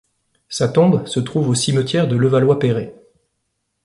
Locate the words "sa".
0.49-0.67